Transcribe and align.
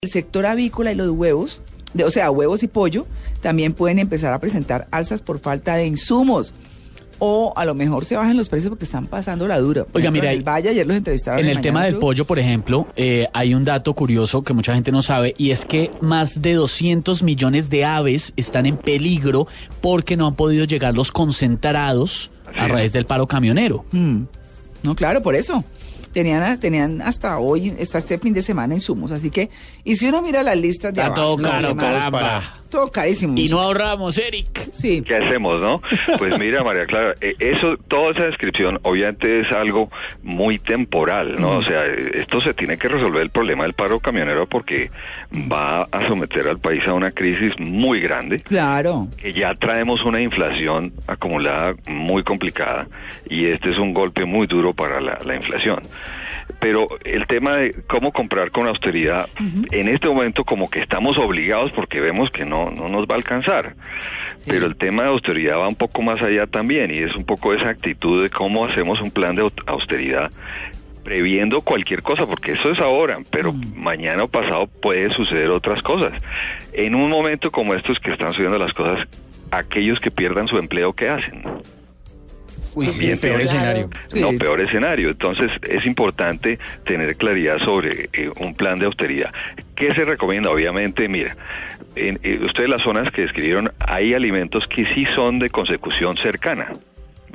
El 0.00 0.10
sector 0.10 0.46
avícola 0.46 0.92
y 0.92 0.94
los 0.94 1.10
huevos, 1.10 1.60
de, 1.92 2.04
o 2.04 2.10
sea, 2.12 2.30
huevos 2.30 2.62
y 2.62 2.68
pollo, 2.68 3.04
también 3.42 3.72
pueden 3.72 3.98
empezar 3.98 4.32
a 4.32 4.38
presentar 4.38 4.86
alzas 4.92 5.20
por 5.22 5.40
falta 5.40 5.74
de 5.74 5.88
insumos. 5.88 6.54
O 7.18 7.52
a 7.56 7.64
lo 7.64 7.74
mejor 7.74 8.04
se 8.04 8.14
bajan 8.14 8.36
los 8.36 8.48
precios 8.48 8.70
porque 8.70 8.84
están 8.84 9.08
pasando 9.08 9.48
la 9.48 9.58
dura. 9.58 9.82
Por 9.82 9.96
Oiga, 9.96 10.04
ejemplo, 10.04 10.22
mira, 10.22 10.32
en 10.32 10.38
el 10.38 10.44
Valle 10.44 10.68
ayer 10.68 10.86
los 10.86 10.96
entrevistaron. 10.96 11.40
En 11.40 11.50
el 11.50 11.60
tema 11.60 11.84
del 11.84 11.96
pollo, 11.96 12.24
por 12.26 12.38
ejemplo, 12.38 12.86
eh, 12.94 13.26
hay 13.32 13.54
un 13.54 13.64
dato 13.64 13.92
curioso 13.92 14.44
que 14.44 14.52
mucha 14.52 14.72
gente 14.72 14.92
no 14.92 15.02
sabe 15.02 15.34
y 15.36 15.50
es 15.50 15.64
que 15.64 15.90
más 16.00 16.42
de 16.42 16.54
200 16.54 17.24
millones 17.24 17.68
de 17.68 17.84
aves 17.84 18.32
están 18.36 18.66
en 18.66 18.76
peligro 18.76 19.48
porque 19.80 20.16
no 20.16 20.28
han 20.28 20.36
podido 20.36 20.64
llegar 20.64 20.94
los 20.94 21.10
concentrados 21.10 22.30
a 22.56 22.68
raíz 22.68 22.92
del 22.92 23.04
paro 23.04 23.26
camionero. 23.26 23.84
Mm. 23.90 24.22
No, 24.84 24.94
claro, 24.94 25.24
por 25.24 25.34
eso. 25.34 25.64
Tenían, 26.12 26.58
tenían 26.58 27.02
hasta 27.02 27.38
hoy, 27.38 27.74
hasta 27.80 27.98
este 27.98 28.18
fin 28.18 28.32
de 28.32 28.42
semana 28.42 28.74
insumos. 28.74 29.12
Así 29.12 29.30
que, 29.30 29.50
y 29.84 29.96
si 29.96 30.08
uno 30.08 30.22
mira 30.22 30.42
las 30.42 30.56
listas 30.56 30.92
de 30.92 31.00
Está 31.00 31.14
todo 31.14 31.38
abastos, 31.38 31.50
caro, 31.50 31.74
no, 31.74 31.76
caramba. 31.76 32.42
Todo 32.68 32.90
carísimo. 32.90 33.34
Y 33.38 33.48
no 33.48 33.60
ahorramos, 33.60 34.18
Eric. 34.18 34.70
Sí. 34.72 35.02
¿Qué 35.02 35.16
hacemos, 35.16 35.60
no? 35.60 35.80
Pues 36.18 36.38
mira, 36.38 36.62
María 36.62 36.86
Clara, 36.86 37.14
eh, 37.20 37.34
eso, 37.38 37.76
toda 37.88 38.10
esa 38.12 38.26
descripción 38.26 38.78
obviamente 38.82 39.40
es 39.40 39.52
algo 39.52 39.90
muy 40.22 40.58
temporal, 40.58 41.40
¿no? 41.40 41.58
O 41.58 41.62
sea, 41.62 41.84
esto 41.86 42.40
se 42.40 42.54
tiene 42.54 42.76
que 42.78 42.88
resolver 42.88 43.22
el 43.22 43.30
problema 43.30 43.64
del 43.64 43.72
paro 43.72 44.00
camionero 44.00 44.46
porque 44.46 44.90
va 45.50 45.82
a 45.84 46.06
someter 46.08 46.46
al 46.48 46.58
país 46.58 46.86
a 46.86 46.92
una 46.92 47.10
crisis 47.10 47.58
muy 47.58 48.00
grande. 48.00 48.40
Claro. 48.40 49.08
que 49.16 49.32
ya 49.32 49.54
traemos 49.54 50.04
una 50.04 50.20
inflación 50.20 50.92
acumulada 51.06 51.74
muy 51.86 52.22
complicada 52.22 52.86
y 53.28 53.46
este 53.46 53.70
es 53.70 53.78
un 53.78 53.92
golpe 53.94 54.24
muy 54.24 54.46
duro 54.46 54.74
para 54.74 55.00
la, 55.00 55.18
la 55.24 55.34
inflación. 55.34 55.80
Pero 56.60 56.88
el 57.04 57.26
tema 57.28 57.56
de 57.56 57.72
cómo 57.86 58.12
comprar 58.12 58.50
con 58.50 58.66
austeridad, 58.66 59.28
en 59.70 59.88
este 59.88 60.08
momento 60.08 60.44
como 60.44 60.68
que 60.68 60.80
estamos 60.80 61.16
obligados 61.16 61.70
porque 61.72 62.00
vemos 62.00 62.30
que 62.30 62.44
no, 62.44 62.70
no 62.70 62.88
nos 62.88 63.04
va 63.06 63.12
a 63.14 63.16
alcanzar. 63.18 63.74
Pero 64.46 64.66
el 64.66 64.76
tema 64.76 65.02
de 65.04 65.10
austeridad 65.10 65.58
va 65.58 65.68
un 65.68 65.76
poco 65.76 66.02
más 66.02 66.20
allá 66.20 66.46
también 66.46 66.90
y 66.92 66.98
es 66.98 67.14
un 67.14 67.24
poco 67.24 67.54
esa 67.54 67.68
actitud 67.68 68.22
de 68.22 68.30
cómo 68.30 68.64
hacemos 68.64 69.00
un 69.00 69.10
plan 69.12 69.36
de 69.36 69.42
au- 69.44 69.52
austeridad 69.66 70.30
previendo 71.04 71.62
cualquier 71.62 72.02
cosa, 72.02 72.26
porque 72.26 72.52
eso 72.52 72.70
es 72.70 72.80
ahora, 72.80 73.18
pero 73.30 73.54
mañana 73.74 74.24
o 74.24 74.28
pasado 74.28 74.66
puede 74.66 75.08
suceder 75.10 75.48
otras 75.48 75.80
cosas. 75.80 76.12
En 76.74 76.94
un 76.94 77.08
momento 77.08 77.50
como 77.50 77.72
estos 77.74 77.98
que 77.98 78.10
están 78.12 78.34
subiendo 78.34 78.58
las 78.58 78.74
cosas, 78.74 79.06
aquellos 79.50 80.00
que 80.00 80.10
pierdan 80.10 80.48
su 80.48 80.58
empleo, 80.58 80.92
¿qué 80.92 81.08
hacen? 81.08 81.42
Uy, 82.74 82.86
sí, 82.86 82.92
También 82.92 83.18
peor 83.20 83.40
escenario. 83.40 83.90
No, 84.14 84.32
peor 84.32 84.60
escenario. 84.60 85.10
Entonces 85.10 85.50
es 85.68 85.86
importante 85.86 86.58
tener 86.84 87.16
claridad 87.16 87.58
sobre 87.58 88.08
eh, 88.12 88.30
un 88.40 88.54
plan 88.54 88.78
de 88.78 88.86
austeridad. 88.86 89.32
¿Qué 89.74 89.94
se 89.94 90.04
recomienda? 90.04 90.50
Obviamente, 90.50 91.08
mira, 91.08 91.36
en, 91.96 92.18
eh, 92.22 92.40
ustedes 92.44 92.68
las 92.68 92.82
zonas 92.82 93.10
que 93.12 93.22
describieron, 93.22 93.72
hay 93.78 94.14
alimentos 94.14 94.66
que 94.66 94.86
sí 94.94 95.06
son 95.14 95.38
de 95.38 95.50
consecución 95.50 96.16
cercana. 96.16 96.72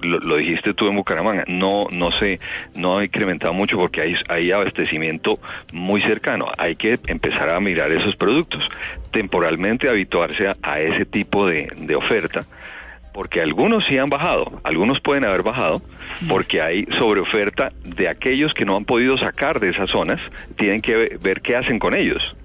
Lo, 0.02 0.20
lo 0.20 0.36
dijiste 0.36 0.74
tú 0.74 0.90
en 0.90 0.98
Bucaramanga, 0.98 1.46
no 1.48 1.88
no 1.90 2.12
se 2.12 2.42
no 2.76 2.98
ha 2.98 3.06
incrementado 3.06 3.54
mucho 3.54 3.78
porque 3.78 4.02
hay, 4.02 4.16
hay 4.28 4.52
abastecimiento 4.52 5.40
muy 5.72 6.02
cercano. 6.02 6.48
Hay 6.58 6.76
que 6.76 7.00
empezar 7.08 7.50
a 7.50 7.60
mirar 7.62 7.92
esos 7.92 8.16
productos, 8.18 8.70
temporalmente 9.12 9.88
habituarse 9.88 10.48
a, 10.48 10.58
a 10.62 10.82
ese 10.82 11.06
tipo 11.06 11.48
de, 11.48 11.72
de 11.78 11.96
oferta 11.96 12.46
porque 13.14 13.42
algunos 13.42 13.86
sí 13.86 13.98
han 13.98 14.10
bajado, 14.10 14.60
algunos 14.64 15.00
pueden 15.00 15.24
haber 15.26 15.44
bajado, 15.44 15.82
porque 16.28 16.62
hay 16.62 16.86
sobreoferta 16.98 17.72
de 17.84 18.10
aquellos 18.10 18.54
que 18.54 18.66
no 18.66 18.76
han 18.76 18.86
podido 18.86 19.18
sacar 19.18 19.60
de 19.60 19.70
esas 19.70 19.90
zonas, 19.90 20.20
tienen 20.58 20.82
que 20.82 20.96
ve- 20.96 21.18
ver 21.22 21.42
qué 21.42 21.56
hacen 21.56 21.80
con 21.80 21.96
ellos. 21.96 22.36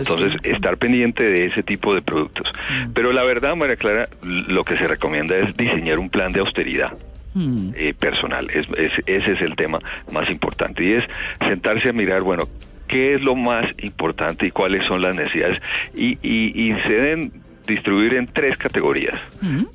Es 0.00 0.08
Entonces, 0.08 0.40
estar 0.42 0.76
pendiente 0.76 1.22
de 1.24 1.46
ese 1.46 1.62
tipo 1.62 1.94
de 1.94 2.02
productos. 2.02 2.50
Pero 2.94 3.12
la 3.12 3.22
verdad, 3.24 3.54
María 3.54 3.76
Clara, 3.76 4.08
lo 4.22 4.64
que 4.64 4.76
se 4.76 4.88
recomienda 4.88 5.36
es 5.36 5.56
diseñar 5.56 5.98
un 6.00 6.10
plan 6.10 6.32
de 6.32 6.40
austeridad. 6.40 6.92
Mm. 7.34 7.70
eh, 7.74 7.94
personal, 7.98 8.50
es, 8.52 8.68
es- 8.76 8.92
ese 9.06 9.32
es 9.32 9.40
el 9.40 9.56
tema 9.56 9.78
más 10.12 10.28
importante 10.28 10.84
y 10.84 10.92
es 10.92 11.04
sentarse 11.38 11.88
a 11.88 11.92
mirar, 11.94 12.20
bueno, 12.20 12.46
qué 12.88 13.14
es 13.14 13.22
lo 13.22 13.34
más 13.34 13.64
importante 13.78 14.46
y 14.46 14.50
cuáles 14.50 14.84
son 14.86 15.00
las 15.00 15.16
necesidades 15.16 15.58
y, 15.94 16.18
y, 16.22 16.52
y 16.54 16.78
se 16.82 16.90
deben 16.92 17.32
distribuir 17.66 18.14
en 18.14 18.26
tres 18.26 18.56
categorías. 18.56 19.14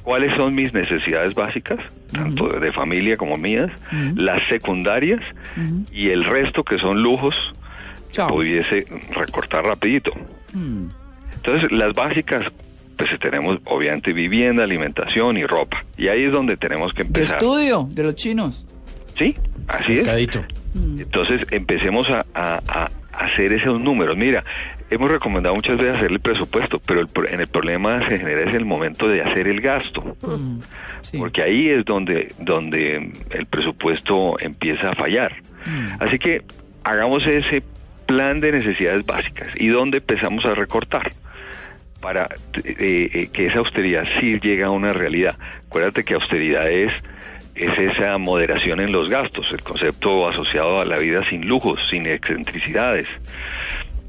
¿Cuáles 0.03 0.35
son 0.35 0.55
mis 0.55 0.73
necesidades 0.73 1.33
básicas, 1.33 1.79
tanto 2.11 2.47
de 2.47 2.71
familia 2.71 3.17
como 3.17 3.37
mías? 3.37 3.69
Las 4.15 4.41
secundarias 4.49 5.21
y 5.91 6.09
el 6.09 6.23
resto 6.25 6.63
que 6.63 6.77
son 6.77 7.01
lujos, 7.01 7.35
pudiese 8.29 8.85
recortar 9.15 9.65
rapidito. 9.65 10.11
Mm. 10.53 10.87
Entonces, 11.35 11.71
las 11.71 11.93
básicas, 11.93 12.45
pues 12.95 13.09
tenemos 13.19 13.59
obviamente 13.65 14.11
vivienda, 14.13 14.63
alimentación 14.63 15.37
y 15.37 15.45
ropa. 15.45 15.83
Y 15.97 16.07
ahí 16.07 16.23
es 16.23 16.31
donde 16.31 16.57
tenemos 16.57 16.93
que 16.93 17.03
De 17.03 17.07
empezar. 17.07 17.37
estudio 17.37 17.87
de 17.91 18.03
los 18.03 18.15
chinos. 18.15 18.65
Sí, 19.15 19.35
así 19.67 19.93
es. 19.99 20.05
Mercadito. 20.05 20.43
Entonces 20.75 21.45
empecemos 21.51 22.09
a, 22.09 22.25
a- 22.35 22.61
a 22.67 22.89
hacer 23.25 23.51
esos 23.53 23.79
números. 23.79 24.15
Mira, 24.17 24.43
hemos 24.89 25.11
recomendado 25.11 25.55
muchas 25.55 25.77
veces 25.77 25.95
hacer 25.95 26.11
el 26.11 26.19
presupuesto, 26.19 26.79
pero 26.85 27.01
el, 27.01 27.09
en 27.31 27.41
el 27.41 27.47
problema 27.47 28.07
se 28.07 28.19
genera 28.19 28.49
es 28.49 28.55
el 28.55 28.65
momento 28.65 29.07
de 29.07 29.21
hacer 29.21 29.47
el 29.47 29.61
gasto, 29.61 30.15
Mm. 30.21 30.59
Sí. 31.01 31.17
porque 31.17 31.41
ahí 31.43 31.69
es 31.69 31.85
donde, 31.85 32.33
donde 32.39 33.11
el 33.29 33.45
presupuesto 33.45 34.37
empieza 34.39 34.91
a 34.91 34.95
fallar. 34.95 35.33
Mm. 35.65 36.01
Así 36.03 36.17
que 36.19 36.41
hagamos 36.83 37.25
ese 37.25 37.61
plan 38.05 38.39
de 38.39 38.51
necesidades 38.53 39.05
básicas 39.05 39.49
y 39.59 39.67
donde 39.67 39.97
empezamos 39.97 40.45
a 40.45 40.55
recortar 40.55 41.11
para 42.01 42.29
eh, 42.63 43.09
eh, 43.13 43.29
que 43.33 43.47
esa 43.47 43.59
austeridad 43.59 44.05
sí 44.19 44.39
llegue 44.39 44.63
a 44.63 44.69
una 44.69 44.93
realidad. 44.93 45.35
Acuérdate 45.67 46.03
que 46.05 46.13
austeridad 46.13 46.69
es, 46.69 46.91
es 47.55 47.77
esa 47.77 48.17
moderación 48.17 48.79
en 48.79 48.91
los 48.91 49.09
gastos, 49.09 49.47
el 49.51 49.61
concepto 49.63 50.27
asociado 50.29 50.79
a 50.79 50.85
la 50.85 50.97
vida 50.97 51.27
sin 51.29 51.47
lujos, 51.47 51.79
sin 51.89 52.05
excentricidades. 52.05 53.07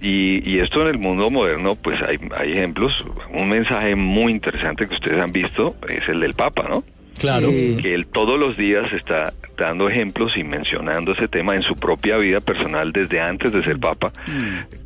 Y, 0.01 0.49
y 0.49 0.61
esto 0.61 0.83
en 0.83 0.89
el 0.89 0.99
mundo 0.99 1.29
moderno, 1.29 1.75
pues 1.75 2.01
hay, 2.03 2.19
hay 2.37 2.53
ejemplos. 2.53 3.05
Un 3.33 3.49
mensaje 3.49 3.97
muy 3.97 4.33
interesante 4.33 4.87
que 4.87 4.95
ustedes 4.95 5.21
han 5.21 5.33
visto 5.33 5.75
es 5.89 6.09
el 6.09 6.21
del 6.21 6.35
Papa, 6.35 6.67
¿no? 6.69 6.85
Claro. 7.19 7.51
Sí. 7.51 7.77
que 7.83 7.95
él 7.95 8.07
todos 8.07 8.39
los 8.39 8.57
días 8.57 8.93
está 8.93 9.33
dando 9.57 9.89
ejemplos 9.89 10.37
y 10.37 10.45
mencionando 10.45 11.13
ese 11.13 11.29
tema 11.29 11.55
en 11.57 11.63
su 11.63 11.75
propia 11.75 12.17
vida 12.17 12.41
personal 12.41 12.93
desde 12.93 13.21
antes 13.21 13.53
de 13.53 13.63
ser 13.65 13.79
papa, 13.79 14.13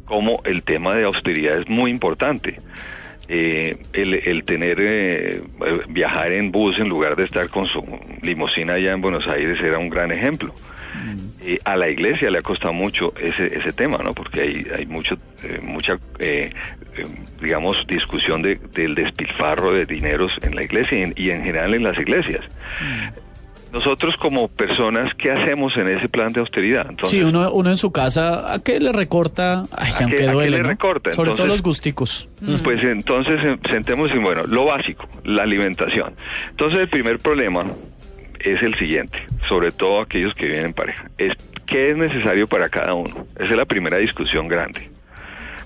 como 0.07 0.41
el 0.45 0.63
tema 0.63 0.95
de 0.95 1.05
austeridad 1.05 1.59
es 1.59 1.69
muy 1.69 1.91
importante. 1.91 2.59
Eh, 3.35 3.79
el, 3.95 4.13
el 4.13 4.45
tener, 4.45 4.77
eh, 4.79 5.41
viajar 5.89 6.33
en 6.33 6.53
bus 6.53 6.79
en 6.79 6.91
lugar 6.91 7.17
de 7.17 7.25
estar 7.25 7.49
con 7.49 7.67
su 7.67 7.83
limusina 8.21 8.75
allá 8.75 8.93
en 8.93 9.01
Buenos 9.01 9.27
Aires 9.27 9.59
era 9.59 9.79
un 9.79 9.89
gran 9.89 10.13
ejemplo. 10.13 10.53
Eh, 11.41 11.59
a 11.65 11.77
la 11.77 11.89
iglesia 11.89 12.31
le 12.31 12.41
ha 12.41 12.43
costado 12.43 12.75
mucho 12.75 13.15
ese, 13.19 13.47
ese 13.47 13.73
tema, 13.73 13.97
¿no? 14.05 14.13
Porque 14.13 14.43
hay, 14.43 14.67
hay 14.77 14.85
mucho, 14.85 15.17
eh, 15.45 15.61
mucha, 15.63 15.99
eh, 16.19 16.53
eh, 16.95 17.05
digamos, 17.41 17.87
discusión 17.87 18.43
de, 18.43 18.57
del 18.75 18.95
despilfarro 18.95 19.73
de 19.73 19.87
dineros 19.87 20.33
en 20.43 20.55
la 20.55 20.63
iglesia 20.63 20.99
y 20.99 21.03
en, 21.03 21.15
y 21.17 21.31
en 21.31 21.43
general 21.43 21.73
en 21.73 21.85
las 21.85 21.99
iglesias. 21.99 22.45
Nosotros 23.73 24.15
como 24.19 24.49
personas, 24.49 25.15
¿qué 25.15 25.31
hacemos 25.31 25.75
en 25.79 25.89
ese 25.89 26.09
plan 26.09 26.31
de 26.33 26.41
austeridad? 26.41 26.87
Entonces, 26.91 27.19
sí, 27.19 27.25
uno, 27.25 27.51
uno 27.53 27.71
en 27.71 27.79
su 27.79 27.91
casa, 27.91 28.53
¿a 28.53 28.59
qué 28.59 28.79
le 28.81 28.93
recorta? 28.93 29.63
Ay, 29.73 29.93
¿A 29.95 29.99
qué- 29.99 30.05
a 30.05 30.09
qué 30.09 30.27
duele, 30.29 30.51
le 30.59 30.63
¿no? 30.63 30.69
recorta? 30.69 31.11
Sobre 31.13 31.31
todo 31.31 31.45
Entonces- 31.45 31.47
los 31.55 31.63
gusticos. 31.63 32.29
Pues 32.63 32.83
entonces 32.85 33.43
eh, 33.45 33.59
sentemos 33.71 34.11
y 34.15 34.19
bueno, 34.19 34.47
lo 34.47 34.67
básico, 34.67 35.09
la 35.25 35.45
alimentación. 35.45 36.13
Entonces 36.51 36.81
el 36.81 36.89
primer 36.89 37.19
problema 37.19 37.65
es 38.41 38.63
el 38.63 38.75
siguiente, 38.77 39.19
sobre 39.49 39.73
todo 39.73 40.01
aquellos 40.03 40.35
que 40.35 40.47
viven 40.47 40.67
en 40.67 40.75
pareja, 40.75 41.11
es 41.17 41.33
qué 41.67 41.89
es 41.91 41.97
necesario 41.97 42.47
para 42.47 42.69
cada 42.69 42.93
uno. 42.93 43.27
Esa 43.37 43.45
es 43.45 43.57
la 43.57 43.65
primera 43.65 43.97
discusión 43.97 44.49
grande, 44.49 44.91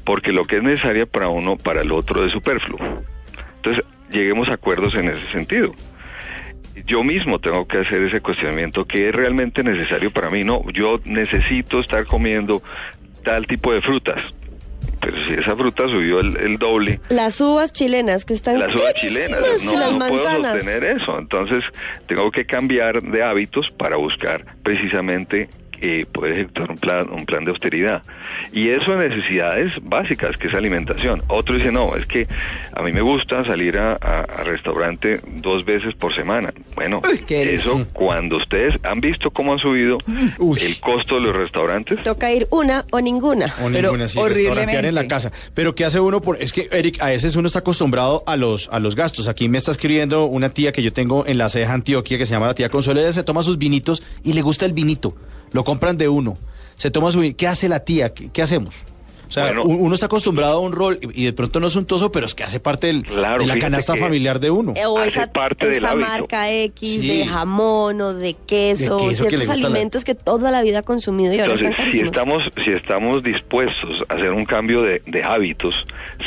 porque 0.04 0.30
lo 0.32 0.44
que 0.44 0.56
es 0.58 0.62
necesario 0.62 1.08
para 1.08 1.28
uno, 1.28 1.56
para 1.56 1.82
el 1.82 1.90
otro 1.90 2.24
es 2.24 2.30
superfluo. 2.30 2.78
Entonces 3.56 3.82
lleguemos 4.12 4.48
a 4.48 4.52
acuerdos 4.54 4.94
en 4.94 5.08
ese 5.08 5.26
sentido. 5.32 5.72
Yo 6.84 7.02
mismo 7.02 7.38
tengo 7.38 7.66
que 7.66 7.78
hacer 7.78 8.02
ese 8.02 8.20
cuestionamiento, 8.20 8.84
¿qué 8.86 9.08
es 9.08 9.14
realmente 9.14 9.62
necesario 9.62 10.10
para 10.10 10.30
mí? 10.30 10.44
No, 10.44 10.62
yo 10.72 11.00
necesito 11.04 11.80
estar 11.80 12.04
comiendo 12.06 12.62
tal 13.24 13.46
tipo 13.46 13.72
de 13.72 13.80
frutas. 13.80 14.20
pero 15.00 15.22
si 15.24 15.34
esa 15.34 15.56
fruta 15.56 15.84
subió 15.88 16.20
el, 16.20 16.36
el 16.36 16.58
doble, 16.58 17.00
Las 17.08 17.40
uvas 17.40 17.72
chilenas 17.72 18.24
que 18.24 18.34
están 18.34 18.58
las 18.58 18.74
uvas 18.74 18.94
chilenas, 18.94 19.40
y 19.62 19.66
no, 19.66 19.78
las 19.78 19.92
no 19.92 20.08
puedo 20.08 20.42
sostener 20.42 20.84
eso. 20.84 21.18
Entonces, 21.18 21.64
tengo 22.06 22.30
que 22.30 22.44
cambiar 22.44 23.02
de 23.02 23.22
hábitos 23.22 23.70
para 23.78 23.96
buscar 23.96 24.44
precisamente 24.62 25.48
eh, 25.80 26.06
poder 26.10 26.32
ejecutar 26.34 26.70
un 26.70 26.78
plan, 26.78 27.08
un 27.12 27.26
plan 27.26 27.44
de 27.44 27.50
austeridad. 27.50 28.02
Y 28.52 28.68
eso 28.70 28.92
en 28.92 29.08
necesidades 29.08 29.72
básicas, 29.82 30.36
que 30.36 30.48
es 30.48 30.54
alimentación. 30.54 31.22
Otro 31.28 31.54
dice, 31.56 31.72
no, 31.72 31.96
es 31.96 32.06
que 32.06 32.26
a 32.72 32.82
mí 32.82 32.92
me 32.92 33.00
gusta 33.00 33.44
salir 33.44 33.78
a, 33.78 33.92
a- 33.92 34.20
a 34.20 34.44
restaurante 34.44 35.20
dos 35.42 35.64
veces 35.64 35.94
por 35.94 36.14
semana. 36.14 36.52
Bueno, 36.74 37.00
eso 37.28 37.86
cuando 37.92 38.36
ustedes 38.36 38.74
han 38.82 39.00
visto 39.00 39.30
cómo 39.30 39.54
ha 39.54 39.58
subido 39.58 39.98
Uy. 40.38 40.58
el 40.62 40.78
costo 40.80 41.16
de 41.16 41.22
los 41.22 41.36
restaurantes, 41.36 42.02
Toca 42.02 42.32
ir 42.32 42.46
una 42.50 42.84
o 42.90 43.00
ninguna. 43.00 43.46
O 43.62 43.68
Pero 43.70 43.88
ninguna, 43.92 44.08
sí, 44.08 44.18
restaurantear 44.22 44.84
en 44.84 44.94
la 44.94 45.06
casa. 45.08 45.32
Pero 45.54 45.74
¿qué 45.74 45.84
hace 45.84 46.00
uno? 46.00 46.20
por 46.20 46.40
Es 46.42 46.52
que, 46.52 46.68
Eric, 46.72 47.00
a 47.02 47.06
veces 47.08 47.36
uno 47.36 47.46
está 47.46 47.60
acostumbrado 47.60 48.22
a 48.26 48.36
los, 48.36 48.68
a 48.70 48.80
los 48.80 48.96
gastos. 48.96 49.28
Aquí 49.28 49.48
me 49.48 49.58
está 49.58 49.70
escribiendo 49.70 50.24
una 50.26 50.48
tía 50.50 50.72
que 50.72 50.82
yo 50.82 50.92
tengo 50.92 51.24
en 51.26 51.38
la 51.38 51.48
ceja 51.48 51.72
Antioquia, 51.72 52.18
que 52.18 52.26
se 52.26 52.32
llama 52.32 52.46
la 52.46 52.54
tía 52.54 52.68
Consuelo. 52.68 53.00
Ella 53.00 53.12
se 53.12 53.22
toma 53.24 53.42
sus 53.42 53.58
vinitos 53.58 54.02
y 54.24 54.32
le 54.32 54.42
gusta 54.42 54.66
el 54.66 54.72
vinito. 54.72 55.16
Lo 55.52 55.64
compran 55.64 55.96
de 55.96 56.08
uno. 56.08 56.34
Se 56.76 56.90
toma 56.90 57.10
su 57.10 57.20
¿Qué 57.36 57.46
hace 57.48 57.68
la 57.68 57.80
tía? 57.80 58.12
¿Qué, 58.12 58.30
qué 58.30 58.42
hacemos? 58.42 58.74
O 59.28 59.32
sea, 59.32 59.46
Bueno. 59.46 59.64
uno 59.64 59.94
está 59.94 60.06
acostumbrado 60.06 60.58
a 60.58 60.60
un 60.60 60.72
rol 60.72 60.98
y 61.02 61.24
de 61.24 61.32
pronto 61.32 61.58
no 61.60 61.66
es 61.66 61.76
untoso, 61.76 62.12
pero 62.12 62.26
es 62.26 62.34
que 62.34 62.44
hace 62.44 62.60
parte 62.60 62.86
del- 62.88 63.02
Claro, 63.04 63.40
de 63.40 63.46
la 63.46 63.58
canasta 63.58 63.96
familiar 63.96 64.38
de 64.40 64.50
uno. 64.50 64.72
Eh, 64.76 64.86
O 64.86 64.98
Hace 64.98 65.08
esa, 65.08 65.32
parte 65.32 65.76
esa 65.76 65.94
marca 65.94 66.50
X 66.52 67.00
Sí. 67.02 67.08
de 67.18 67.26
jamón 67.26 68.00
o 68.00 68.14
de 68.14 68.34
queso, 68.46 68.98
De 68.98 69.08
queso 69.08 69.24
que 69.24 69.36
le 69.36 69.44
ciertos 69.44 69.60
la- 69.60 69.66
alimentos 69.66 70.04
que 70.04 70.14
toda 70.14 70.50
la 70.50 70.62
vida 70.62 70.78
ha 70.80 70.82
consumido 70.82 71.32
y 71.34 71.40
ahora 71.40 71.54
Entonces, 71.54 71.70
están 71.78 71.92
si 71.92 72.00
estamos, 72.00 72.42
si 72.64 72.70
estamos 72.70 73.22
dispuestos 73.22 74.04
a 74.08 74.14
hacer 74.14 74.30
un 74.32 74.44
cambio 74.44 74.82
de, 74.82 75.02
de 75.06 75.22
hábitos, 75.24 75.74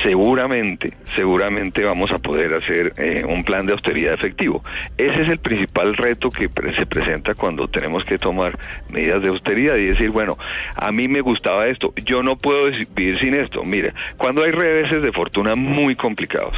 seguramente, 0.03 0.93
seguramente 1.15 1.83
vamos 1.83 2.11
a 2.11 2.19
poder 2.19 2.53
hacer 2.53 2.93
eh, 2.97 3.23
un 3.27 3.43
plan 3.43 3.65
de 3.65 3.73
austeridad 3.73 4.13
efectivo. 4.13 4.63
Ese 4.97 5.21
es 5.21 5.29
el 5.29 5.37
principal 5.39 5.95
reto 5.95 6.29
que 6.29 6.49
pre- 6.49 6.75
se 6.75 6.85
presenta 6.85 7.33
cuando 7.35 7.67
tenemos 7.67 8.03
que 8.05 8.17
tomar 8.17 8.57
medidas 8.89 9.21
de 9.21 9.29
austeridad 9.29 9.75
y 9.75 9.85
decir, 9.85 10.09
bueno, 10.09 10.37
a 10.75 10.91
mí 10.91 11.07
me 11.07 11.21
gustaba 11.21 11.67
esto, 11.67 11.93
yo 12.05 12.23
no 12.23 12.37
puedo 12.37 12.65
des- 12.67 12.87
vivir 12.95 13.19
sin 13.19 13.33
esto. 13.35 13.63
Mire, 13.63 13.93
cuando 14.17 14.43
hay 14.43 14.51
reveses 14.51 15.01
de 15.01 15.11
fortuna 15.11 15.55
muy 15.55 15.95
complicados, 15.95 16.55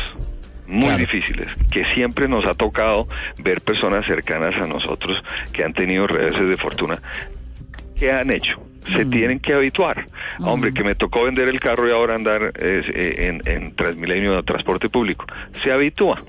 muy 0.67 0.83
Claro. 0.83 0.97
difíciles, 0.99 1.47
que 1.71 1.83
siempre 1.93 2.27
nos 2.27 2.45
ha 2.45 2.53
tocado 2.53 3.07
ver 3.43 3.61
personas 3.61 4.05
cercanas 4.05 4.55
a 4.55 4.67
nosotros 4.67 5.21
que 5.51 5.63
han 5.63 5.73
tenido 5.73 6.07
reveses 6.07 6.47
de 6.47 6.57
fortuna, 6.57 6.99
¿qué 7.99 8.11
han 8.11 8.31
hecho? 8.31 8.61
Se 8.95 9.05
tienen 9.05 9.39
que 9.39 9.53
habituar. 9.53 10.07
Hombre, 10.39 10.73
que 10.73 10.83
me 10.83 10.95
tocó 10.95 11.25
vender 11.25 11.47
el 11.49 11.59
carro 11.59 11.87
y 11.87 11.91
ahora 11.91 12.15
andar 12.15 12.51
eh, 12.57 13.15
en, 13.29 13.41
en 13.45 13.75
Transmilenio 13.75 14.35
de 14.37 14.41
transporte 14.43 14.89
público. 14.89 15.25
Se 15.61 15.71
habitúa. 15.71 16.23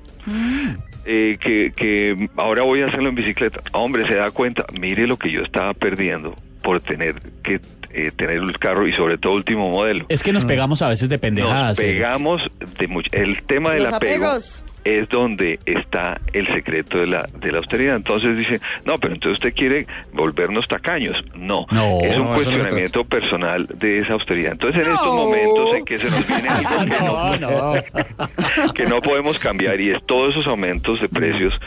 Eh, 1.07 1.39
que, 1.41 1.73
que 1.75 2.29
ahora 2.37 2.63
voy 2.63 2.83
a 2.83 2.87
hacerlo 2.89 3.09
en 3.09 3.15
bicicleta. 3.15 3.61
Hombre, 3.73 4.07
se 4.07 4.17
da 4.17 4.31
cuenta, 4.31 4.67
mire 4.79 5.07
lo 5.07 5.17
que 5.17 5.31
yo 5.31 5.43
estaba 5.43 5.73
perdiendo 5.73 6.37
por 6.63 6.81
tener 6.81 7.17
que 7.43 7.61
eh, 7.95 8.11
tener 8.17 8.37
el 8.39 8.59
carro 8.59 8.87
y 8.89 8.93
sobre 8.93 9.19
todo 9.19 9.35
último 9.35 9.69
modelo. 9.69 10.07
Es 10.09 10.23
que 10.23 10.33
nos 10.33 10.47
pegamos 10.47 10.81
a 10.81 10.89
veces 10.89 11.11
de 11.11 11.17
Nos 11.17 11.21
pendejadas. 11.21 11.79
Eric. 11.79 11.97
pegamos 11.97 12.43
de 12.79 12.89
much- 12.89 13.09
el 13.13 13.43
tema 13.43 13.73
del 13.75 13.85
apego 13.85 14.25
apegos. 14.29 14.65
es 14.85 15.07
donde 15.11 15.59
está 15.67 16.19
el 16.33 16.47
secreto 16.55 16.99
de 17.01 17.07
la 17.09 17.29
de 17.39 17.53
la 17.53 17.59
austeridad. 17.59 17.97
Entonces 17.97 18.39
dice, 18.39 18.61
no, 18.87 18.97
pero 18.97 19.13
entonces 19.13 19.37
usted 19.45 19.55
quiere 19.55 19.87
volvernos 20.15 20.67
tacaños. 20.69 21.23
No, 21.35 21.67
No, 21.71 22.01
es 22.01 22.17
un 22.17 22.25
no, 22.25 22.25
eso 22.25 22.25
no 22.25 22.35
cuestionamiento 22.35 23.05
personal 23.05 23.67
de 23.75 23.99
esa 23.99 24.15
austeridad. 24.15 24.53
Entonces 24.53 24.87
en 24.87 24.93
estos 24.95 25.15
momentos 25.15 25.77
en 25.77 25.85
que 25.85 25.99
se 25.99 26.11
nos 26.11 26.27
viene 26.27 26.49
algo 26.49 26.85
que 26.87 27.05
No, 27.05 27.37
no, 27.37 27.75
no. 27.75 28.73
que 28.75 28.87
no 28.87 29.01
podemos 29.03 29.39
cambiar 29.39 29.79
y 29.83 29.91
es 29.91 29.99
todos 30.07 30.31
esos 30.31 30.47
aumentos 30.47 30.99
de 30.99 31.11
precios 31.11 31.61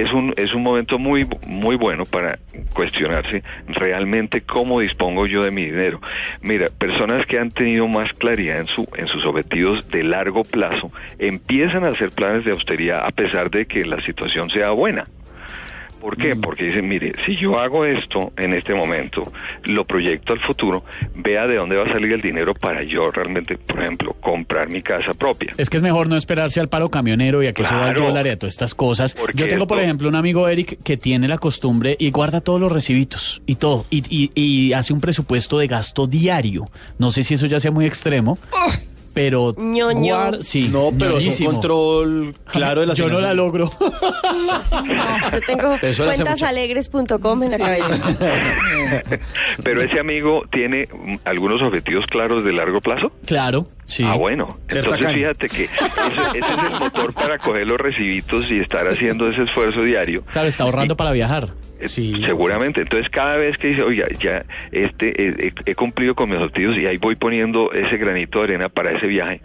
es 0.00 0.12
un 0.12 0.34
es 0.36 0.54
un 0.54 0.62
momento 0.62 0.98
muy 0.98 1.26
muy 1.46 1.76
bueno 1.76 2.04
para 2.04 2.38
cuestionarse 2.74 3.42
realmente 3.68 4.40
cómo 4.42 4.80
dispongo 4.80 5.26
yo 5.26 5.42
de 5.42 5.50
mi 5.50 5.64
dinero. 5.64 6.00
Mira, 6.40 6.68
personas 6.70 7.26
que 7.26 7.38
han 7.38 7.50
tenido 7.50 7.88
más 7.88 8.12
claridad 8.12 8.60
en 8.60 8.66
su 8.66 8.88
en 8.96 9.08
sus 9.08 9.24
objetivos 9.24 9.90
de 9.90 10.04
largo 10.04 10.44
plazo 10.44 10.90
empiezan 11.18 11.84
a 11.84 11.88
hacer 11.88 12.10
planes 12.10 12.44
de 12.44 12.52
austeridad 12.52 13.04
a 13.04 13.10
pesar 13.10 13.50
de 13.50 13.66
que 13.66 13.84
la 13.84 14.00
situación 14.00 14.50
sea 14.50 14.70
buena. 14.70 15.06
¿Por 16.00 16.16
qué? 16.16 16.36
Porque 16.36 16.64
dicen, 16.64 16.88
mire, 16.88 17.12
si 17.26 17.36
yo 17.36 17.58
hago 17.58 17.84
esto 17.84 18.32
en 18.36 18.54
este 18.54 18.74
momento, 18.74 19.30
lo 19.64 19.84
proyecto 19.84 20.32
al 20.32 20.40
futuro, 20.40 20.84
vea 21.14 21.46
de 21.46 21.56
dónde 21.56 21.76
va 21.76 21.84
a 21.84 21.92
salir 21.92 22.12
el 22.12 22.20
dinero 22.20 22.54
para 22.54 22.82
yo 22.82 23.10
realmente, 23.10 23.56
por 23.58 23.80
ejemplo, 23.82 24.12
comprar 24.20 24.68
mi 24.68 24.80
casa 24.82 25.14
propia. 25.14 25.52
Es 25.58 25.68
que 25.68 25.76
es 25.76 25.82
mejor 25.82 26.08
no 26.08 26.16
esperarse 26.16 26.60
al 26.60 26.68
paro 26.68 26.88
camionero 26.90 27.42
y 27.42 27.46
a 27.48 27.52
que 27.52 27.64
suba 27.64 27.88
el 27.88 27.94
Claro. 27.96 28.08
dólar 28.08 28.26
y 28.26 28.30
a 28.30 28.38
todas 28.38 28.54
estas 28.54 28.74
cosas. 28.74 29.16
Yo 29.34 29.48
tengo, 29.48 29.66
por 29.66 29.80
ejemplo, 29.80 30.08
un 30.08 30.14
amigo 30.14 30.48
Eric 30.48 30.78
que 30.82 30.96
tiene 30.96 31.28
la 31.28 31.38
costumbre 31.38 31.96
y 31.98 32.10
guarda 32.10 32.40
todos 32.40 32.60
los 32.60 32.70
recibitos 32.72 33.42
y 33.46 33.56
todo, 33.56 33.84
y, 33.90 34.02
y- 34.08 34.30
y 34.34 34.72
hace 34.72 34.92
un 34.92 35.00
presupuesto 35.00 35.58
de 35.58 35.66
gasto 35.66 36.06
diario. 36.06 36.66
No 36.98 37.10
sé 37.10 37.22
si 37.22 37.34
eso 37.34 37.46
ya 37.46 37.60
sea 37.60 37.70
muy 37.70 37.86
extremo, 37.86 38.38
pero 39.18 39.52
guar- 39.54 40.42
sí, 40.44 40.68
No, 40.72 40.90
pero 40.96 41.10
es 41.10 41.16
un 41.16 41.20
ñoñísimo. 41.24 41.50
control 41.50 42.34
claro 42.44 42.82
de 42.82 42.86
las 42.86 42.96
Yo 42.96 43.08
no 43.08 43.14
la 43.20 43.30
finanzas. 43.32 43.36
logro. 43.36 43.70
Yo 45.32 45.40
tengo 45.46 45.74
Eso 45.82 46.04
le 46.04 46.12
hace 46.12 46.22
cuentasalegres.com 46.22 47.42
en 47.42 47.50
la 47.50 47.58
cabeza. 47.58 47.88
Pero 49.62 49.82
ese 49.82 49.98
amigo 50.00 50.44
tiene 50.50 50.88
mm, 50.92 51.16
algunos 51.24 51.60
objetivos 51.62 52.06
claros 52.06 52.44
de 52.44 52.52
largo 52.52 52.80
plazo. 52.80 53.12
claro, 53.26 53.66
sí. 53.86 54.04
Ah, 54.06 54.14
bueno. 54.14 54.56
Ser 54.68 54.78
Entonces 54.78 55.00
tacaño. 55.00 55.18
fíjate 55.18 55.48
que 55.48 55.64
ese, 55.64 55.74
ese 56.38 56.38
es 56.54 56.72
el 56.72 56.78
motor 56.80 57.12
para 57.12 57.38
coger 57.38 57.66
los 57.66 57.78
recibitos 57.80 58.50
y 58.50 58.60
estar 58.60 58.86
haciendo 58.86 59.28
ese 59.30 59.42
esfuerzo 59.42 59.82
diario. 59.82 60.22
Claro, 60.32 60.48
está 60.48 60.64
ahorrando 60.64 60.96
para 60.96 61.12
viajar. 61.12 61.48
Eh, 61.80 61.88
Sí. 61.88 62.22
Seguramente. 62.24 62.80
Entonces, 62.82 63.08
cada 63.10 63.36
vez 63.36 63.56
que 63.58 63.68
dice, 63.68 63.82
oiga, 63.82 64.06
ya 64.20 64.44
este, 64.72 65.28
eh, 65.28 65.52
he, 65.64 65.70
he 65.70 65.74
cumplido 65.74 66.14
con 66.14 66.28
mis 66.28 66.38
objetivos 66.38 66.76
y 66.78 66.86
ahí 66.86 66.96
voy 66.98 67.14
poniendo 67.16 67.72
ese 67.72 67.96
granito 67.96 68.38
de 68.40 68.44
arena 68.44 68.68
para 68.68 68.92
ese 68.92 69.06
viaje, 69.06 69.40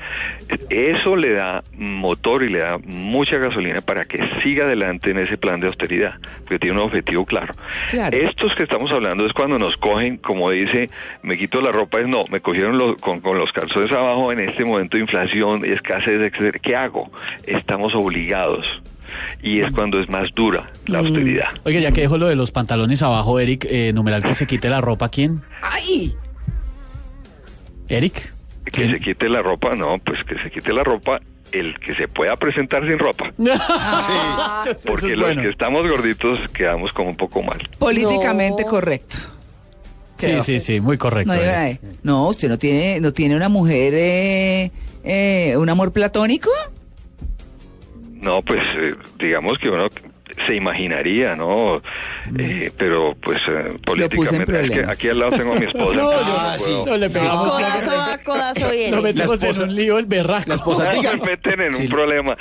eso 0.70 1.16
le 1.16 1.34
da 1.34 1.64
motor 1.78 2.44
y 2.44 2.50
le 2.50 2.60
da 2.60 2.78
mucha 2.84 3.38
gasolina 3.38 3.82
para 3.82 4.06
que 4.06 4.20
siga 4.44 4.66
adelante 4.66 5.12
en 5.12 5.20
ese 5.20 5.38
plan 5.38 5.60
de 5.60 5.68
austeridad, 5.68 6.16
porque 6.40 6.60
tiene 6.60 6.78
un 6.80 6.84
objetivo 6.86 7.26
claro. 7.26 7.54
Claro. 7.90 8.16
Estos 8.18 8.56
que 8.56 8.64
estamos 8.64 8.92
hablando 8.92 9.26
es 9.26 9.34
cuando 9.34 9.60
nos 9.60 9.78
cogen, 9.78 10.18
como 10.18 10.50
dice, 10.52 10.90
me 11.22 11.38
quito 11.38 11.62
la 11.62 11.72
ropa, 11.72 12.00
es 12.02 12.08
no, 12.08 12.26
me 12.30 12.40
cogieron 12.42 12.78
los- 12.78 13.00
con, 13.02 13.22
con 13.22 13.38
los 13.38 13.52
calzones 13.52 13.92
abajo 13.92 14.32
en 14.32 14.40
este 14.40 14.66
momento 14.66 14.98
de 14.98 15.02
inflación, 15.04 15.66
escasez, 15.66 16.20
etcétera. 16.22 16.60
¿Qué 16.62 16.76
hago? 16.76 17.12
Estamos 17.46 17.94
obligados. 17.96 18.82
Y 19.42 19.62
es 19.62 19.74
cuando 19.74 20.00
es 20.00 20.10
más 20.10 20.30
dura 20.36 20.72
la 20.86 21.00
austeridad. 21.00 21.50
Oiga, 21.64 21.80
ya 21.80 21.92
que 21.92 22.02
dejo 22.02 22.18
lo 22.18 22.28
de 22.28 22.36
los 22.36 22.52
pantalones 22.52 23.02
abajo, 23.02 23.40
Eric, 23.40 23.66
eh, 23.70 23.92
numeral 23.94 24.24
que 24.24 24.34
se 24.36 24.46
quite 24.48 24.70
la 24.70 24.82
ropa, 24.82 25.10
¿quién? 25.10 25.42
¡Ay! 25.62 26.16
Eric. 27.90 28.34
Que 28.72 28.90
se 28.90 29.00
quite 29.00 29.28
la 29.30 29.42
ropa, 29.42 29.76
no, 29.76 29.98
pues 30.00 30.24
que 30.24 30.38
se 30.40 30.50
quite 30.50 30.72
la 30.74 30.84
ropa 30.84 31.20
el 31.52 31.78
que 31.80 31.94
se 31.94 32.08
pueda 32.08 32.36
presentar 32.38 32.88
sin 32.88 32.98
ropa. 32.98 33.32
Eso 34.66 34.80
Porque 34.88 35.08
es 35.08 35.18
los 35.18 35.28
bueno. 35.28 35.42
que 35.44 35.50
estamos 35.50 35.88
gorditos 35.88 36.40
quedamos 36.52 36.92
como 36.94 37.10
un 37.10 37.16
poco 37.18 37.44
mal. 37.44 37.60
Políticamente 37.78 38.64
No. 38.64 38.70
correcto. 38.70 39.18
Sí, 40.18 40.42
sí, 40.42 40.60
sí, 40.62 40.80
muy 40.80 40.98
correcto. 40.98 41.34
No, 41.34 41.40
eh, 41.42 41.80
no, 42.04 42.28
usted 42.30 42.48
no 42.48 42.58
tiene, 42.58 43.02
no 43.02 43.12
tiene 43.12 43.36
una 43.36 43.50
mujer, 43.50 43.94
eh, 43.94 44.72
eh, 45.04 45.56
un 45.58 45.70
amor 45.70 45.92
platónico. 45.92 46.50
No, 48.24 48.42
pues 48.42 48.62
eh, 48.78 48.96
digamos 49.20 49.58
que 49.60 49.70
uno 49.70 49.88
se 50.48 50.56
imanaría, 50.56 51.36
¿no? 51.36 51.80
Eh, 52.40 52.72
pero 52.76 53.16
pues 53.22 53.40
eh, 53.48 53.78
políticamente, 53.86 54.62
es 54.66 54.72
que 54.72 54.84
aquí 54.92 55.10
al 55.10 55.20
lado 55.20 55.38
tengo 55.38 55.54
a 55.54 55.60
mi 55.60 55.66
esposa. 55.68 55.84
No, 55.94 56.12
yo- 56.12 56.18
no 56.22 56.58
sí. 56.58 56.72
No, 56.88 56.98
le 56.98 57.10
pegamos. 57.10 57.54
Codazo 57.54 57.92
va, 57.96 58.18
codazo 58.20 58.72
viene. 58.72 59.02
metimos 59.02 59.30
La 59.30 59.36
esposa- 59.36 59.64
en 59.64 59.70
un 59.70 59.76
lío 59.76 60.00
el 60.00 60.06
berraco. 60.06 60.46
La 60.48 60.56
esposa, 60.56 60.90
diga. 60.92 61.12
se 61.12 61.18
meten 61.22 61.62
en 61.62 61.74
Sí. 61.76 61.84
un 61.84 61.90
problema. 61.90 62.36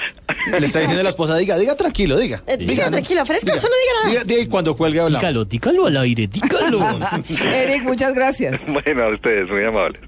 Le 0.58 0.64
está 0.66 0.78
diciendo 0.78 1.00
a 1.00 1.04
la 1.04 1.10
esposa, 1.10 1.36
diga, 1.36 1.58
diga 1.58 1.74
tranquilo, 1.74 2.16
diga. 2.16 2.42
Eh, 2.46 2.56
diga, 2.56 2.86
¿no? 2.86 2.92
tranquila, 2.92 3.26
fresco, 3.26 3.50
solo 3.56 3.74
diga 3.74 3.92
nada. 4.00 4.08
Diga, 4.10 4.24
diga 4.24 4.50
cuando 4.50 4.76
cuelgue 4.76 5.00
hablamos. 5.00 5.20
Dígalo, 5.20 5.44
dígalo 5.44 5.86
al 5.86 5.96
aire, 5.98 6.26
dígalo. 6.28 6.98
Eric, 7.52 7.82
muchas 7.82 8.14
gracias. 8.14 8.60
Bueno, 8.68 9.02
a 9.04 9.08
ustedes, 9.10 9.50
muy 9.50 9.64
amables. 9.64 10.00